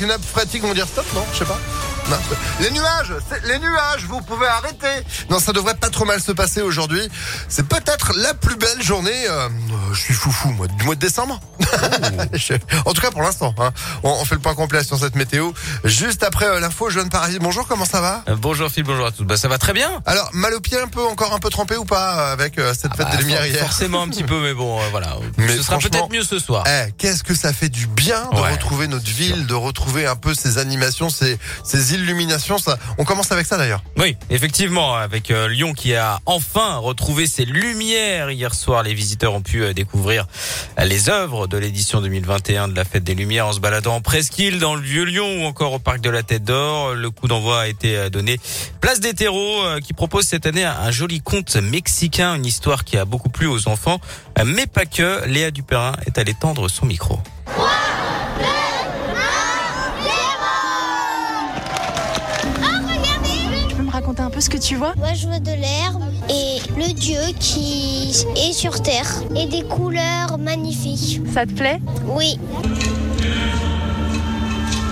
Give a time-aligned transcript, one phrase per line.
[0.00, 1.58] les nappes phréatiques vont dire stop, non Je sais pas.
[2.08, 2.16] Non.
[2.60, 5.04] Les nuages, c'est- les nuages, vous pouvez arrêter.
[5.28, 7.00] Non, ça devrait pas trop mal se passer aujourd'hui.
[7.48, 9.10] C'est peut-être la plus belle journée.
[9.28, 9.48] euh,
[9.92, 11.40] je suis foufou, moi, du mois de décembre.
[12.32, 13.54] Je- en tout cas, pour l'instant.
[13.58, 13.72] hein.
[14.04, 15.50] On, on fait le point complet sur cette météo.
[15.84, 17.38] Juste après euh, l'info, Joanne Paradis.
[17.40, 18.22] Bonjour, comment ça va?
[18.28, 19.24] Euh, Bonjour Phil, bonjour à tous.
[19.24, 19.90] Bah, ça va très bien.
[20.06, 22.72] Alors, mal au pied un peu, encore un peu trempé ou pas euh, avec euh,
[22.72, 23.60] cette fête Bah, des Lumières for- hier?
[23.62, 25.16] Forcément un petit peu, mais bon, euh, voilà.
[25.38, 26.62] Mais Ce sera peut-être mieux ce soir.
[26.68, 30.16] Eh, qu'est-ce que ça fait du bien de Ouais, retrouver notre ville, de retrouver un
[30.16, 32.58] peu ces animations, ces, ces illuminations.
[32.58, 33.82] Ça, on commence avec ça d'ailleurs.
[33.96, 39.34] Oui, effectivement, avec euh, Lyon qui a enfin retrouvé ses lumières hier soir, les visiteurs
[39.34, 40.26] ont pu euh, découvrir
[40.82, 44.58] les œuvres de l'édition 2021 de la Fête des Lumières en se baladant en presqu'île
[44.58, 46.94] dans le Vieux Lyon ou encore au parc de la Tête d'Or.
[46.94, 48.38] Le coup d'envoi a été euh, donné.
[48.80, 53.04] Place des terreaux qui propose cette année un, joli conte mexicain, une histoire qui a
[53.04, 54.00] beaucoup plu aux enfants,
[54.44, 55.26] mais pas que.
[55.26, 57.18] Léa Dupérin est allée tendre son micro.
[64.26, 64.92] Un peu ce que tu vois?
[64.96, 70.36] Moi, je vois de l'herbe et le dieu qui est sur terre et des couleurs
[70.38, 71.20] magnifiques.
[71.32, 71.78] Ça te plaît?
[72.08, 72.36] Oui,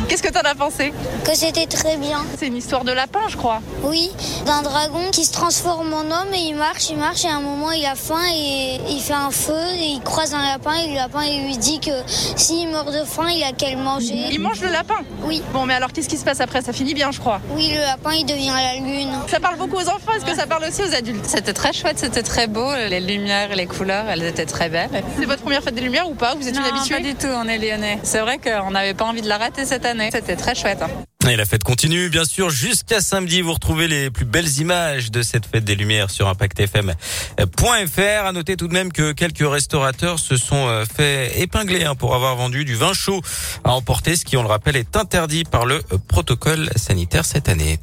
[0.09, 0.93] Qu'est-ce que t'en as pensé
[1.25, 2.25] que c'était très bien.
[2.39, 3.61] C'est une histoire de lapin, je crois.
[3.83, 4.11] Oui,
[4.47, 7.41] d'un dragon qui se transforme en homme et il marche, il marche et à un
[7.41, 10.89] moment il a faim et il fait un feu et il croise un lapin et
[10.89, 11.91] le lapin il lui dit que
[12.37, 14.27] s'il meurt de faim, il a qu'à le manger.
[14.31, 14.97] Il mange le lapin.
[15.23, 16.61] Oui, Bon, mais alors qu'est-ce qui se passe après?
[16.63, 17.41] Ça finit bien, je crois.
[17.57, 19.13] oui, le lapin il devient la lune.
[19.29, 20.13] Ça parle beaucoup aux enfants.
[20.17, 21.25] Est-ce que ça parle aussi aux adultes?
[21.27, 22.71] C'était très chouette, c'était très beau.
[22.75, 24.91] Les lumières les couleurs, elles étaient très belles.
[25.19, 26.35] C'est votre première fête des Lumières ou pas?
[26.35, 27.99] Vous êtes une habituée pas du tout, on est lyonnais.
[28.03, 29.94] C'est vrai qu'on n'avait pas envie de la rater cette année.
[30.13, 30.83] C'était très chouette.
[30.83, 30.91] hein.
[31.31, 33.41] Et la fête continue, bien sûr, jusqu'à samedi.
[33.41, 38.27] Vous retrouvez les plus belles images de cette fête des Lumières sur ImpactFM.fr.
[38.27, 42.15] À noter tout de même que quelques restaurateurs se sont euh, fait épingler hein, pour
[42.15, 43.23] avoir vendu du vin chaud
[43.65, 47.49] à emporter, ce qui, on le rappelle, est interdit par le euh, protocole sanitaire cette
[47.49, 47.79] année.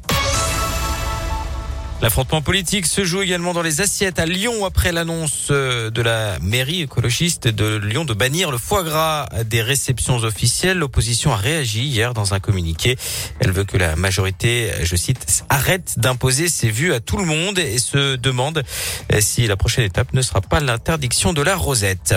[2.02, 6.36] L'affrontement politique se joue également dans les assiettes à Lyon après l'annonce euh, de la
[6.40, 10.78] mairie écologiste de Lyon de bannir le foie gras des réceptions officielles.
[10.78, 12.98] L'opposition a réagi hier dans un communiqué.
[13.38, 17.60] Elle veut que la majorité, je cite, arrête d'imposer ses vues à tout le monde
[17.60, 18.64] et se demande
[19.12, 22.16] euh, si la prochaine étape ne sera pas l'interdiction de la rosette.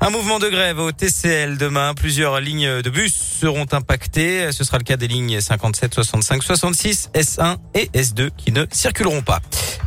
[0.00, 1.94] Un mouvement de grève au TCL demain.
[1.94, 4.50] Plusieurs lignes de bus seront impactées.
[4.52, 9.22] Ce sera le cas des lignes 57, 65, 66, S1 et S2 qui ne circuleront
[9.22, 9.40] pas.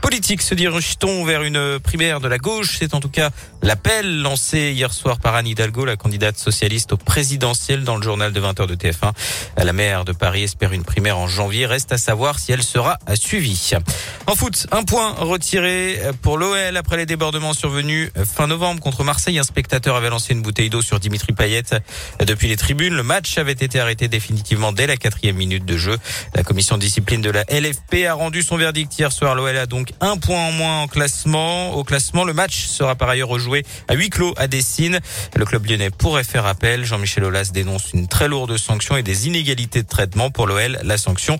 [0.09, 2.77] Politique, se dirige-t-on vers une primaire de la gauche?
[2.79, 3.29] C'est en tout cas
[3.61, 8.33] l'appel lancé hier soir par Anne Hidalgo, la candidate socialiste au présidentiel dans le journal
[8.33, 9.11] de 20h de TF1.
[9.63, 11.67] La maire de Paris espère une primaire en janvier.
[11.67, 13.69] Reste à savoir si elle sera suivie.
[14.25, 19.37] En foot, un point retiré pour l'OL après les débordements survenus fin novembre contre Marseille.
[19.37, 21.61] Un spectateur avait lancé une bouteille d'eau sur Dimitri Payet
[22.25, 22.95] depuis les tribunes.
[22.95, 25.99] Le match avait été arrêté définitivement dès la quatrième minute de jeu.
[26.33, 29.35] La commission de discipline de la LFP a rendu son verdict hier soir.
[29.35, 31.73] L'OL a donc un point en moins en classement.
[31.73, 34.99] Au classement, le match sera par ailleurs rejoué à huis clos à Dessine.
[35.35, 36.85] Le club lyonnais pourrait faire appel.
[36.85, 40.79] Jean-Michel Aulas dénonce une très lourde sanction et des inégalités de traitement pour l'OL.
[40.83, 41.39] La sanction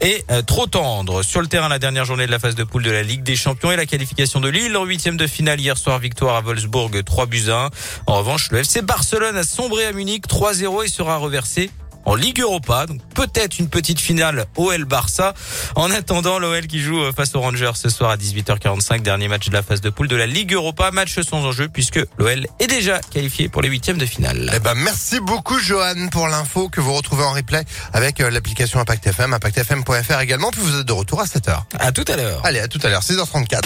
[0.00, 1.22] est euh, trop tendre.
[1.22, 3.36] Sur le terrain, la dernière journée de la phase de poule de la Ligue des
[3.36, 5.98] Champions et la qualification de Lille en huitième de finale hier soir.
[5.98, 7.70] Victoire à Wolfsburg 3 buts à 1.
[8.06, 11.70] En revanche, le FC Barcelone a sombré à Munich 3-0 et sera reversé
[12.04, 12.86] en Ligue Europa.
[12.86, 15.34] Donc peut-être une petite finale OL Barça.
[15.76, 19.54] En attendant, l'OL qui joue face aux Rangers ce soir à 18h45, dernier match de
[19.54, 23.00] la phase de poule de la Ligue Europa, match sans enjeu puisque l'OL est déjà
[23.00, 24.50] qualifié pour les huitièmes de finale.
[24.54, 28.80] Eh ben, merci beaucoup, Johan, pour l'info que vous retrouvez en replay avec euh, l'application
[28.80, 30.50] Impact FM, impactfm.fr également.
[30.50, 31.62] Puis vous êtes de retour à 7h.
[31.78, 32.40] À tout à l'heure.
[32.44, 33.62] Allez, à tout à l'heure, 6h34.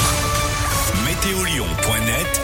[1.04, 2.40] Météolion.net